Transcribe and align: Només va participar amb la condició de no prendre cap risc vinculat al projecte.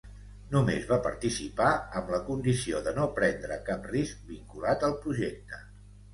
Només 0.53 0.85
va 0.91 0.95
participar 1.07 1.67
amb 1.99 2.09
la 2.13 2.21
condició 2.31 2.81
de 2.89 2.95
no 2.97 3.07
prendre 3.19 3.59
cap 3.69 3.87
risc 3.93 4.27
vinculat 4.33 4.89
al 4.91 4.99
projecte. 5.07 5.63